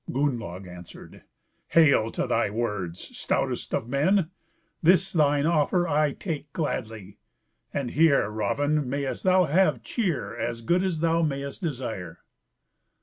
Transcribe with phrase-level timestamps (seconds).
[0.11, 1.25] Gunnlaug answered,
[1.67, 4.31] "Hail to thy words, stoutest of men!
[4.81, 7.19] this thine offer I take gladly;
[7.71, 12.23] and here, Raven, mayest thou have cheer as good as thou mayest desire."